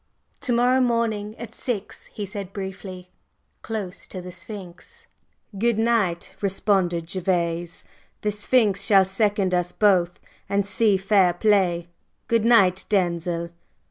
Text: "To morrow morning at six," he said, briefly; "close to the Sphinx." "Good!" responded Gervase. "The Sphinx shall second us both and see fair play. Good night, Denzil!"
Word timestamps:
"To 0.39 0.51
morrow 0.51 0.81
morning 0.81 1.35
at 1.37 1.53
six," 1.53 2.07
he 2.07 2.25
said, 2.25 2.53
briefly; 2.53 3.11
"close 3.61 4.07
to 4.07 4.19
the 4.19 4.31
Sphinx." 4.31 5.05
"Good!" 5.59 5.77
responded 6.41 7.05
Gervase. 7.07 7.83
"The 8.21 8.31
Sphinx 8.31 8.83
shall 8.83 9.05
second 9.05 9.53
us 9.53 9.71
both 9.71 10.19
and 10.49 10.65
see 10.65 10.97
fair 10.97 11.33
play. 11.33 11.87
Good 12.27 12.45
night, 12.45 12.85
Denzil!" 12.89 13.51